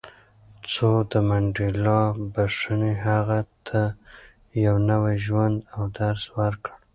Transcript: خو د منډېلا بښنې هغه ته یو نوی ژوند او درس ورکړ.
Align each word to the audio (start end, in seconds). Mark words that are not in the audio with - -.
خو 0.71 0.91
د 1.11 1.13
منډېلا 1.27 2.01
بښنې 2.33 2.93
هغه 3.07 3.39
ته 3.67 3.81
یو 4.65 4.75
نوی 4.91 5.15
ژوند 5.25 5.55
او 5.75 5.83
درس 5.99 6.23
ورکړ. 6.39 6.71